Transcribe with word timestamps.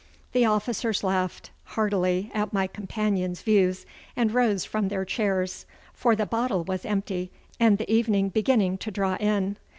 The 0.31 0.45
officers 0.45 1.03
laughed 1.03 1.51
heartily 1.63 2.31
at 2.33 2.51
my 2.53 2.65
companion's 2.65 3.43
views, 3.43 3.85
and 4.15 4.33
rose 4.33 4.65
from 4.65 4.87
their 4.87 5.05
chairs, 5.05 5.67
for 5.93 6.15
the 6.15 6.25
bottle 6.25 6.63
was 6.63 6.85
empty 6.85 7.29
and 7.59 7.77
the 7.77 7.93
evening 7.93 8.29
beginning 8.29 8.79
to 8.79 8.89
draw 8.89 9.15
in. 9.17 9.57